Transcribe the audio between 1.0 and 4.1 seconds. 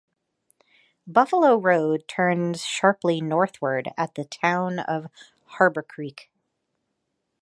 Buffalo Road turns sharply northward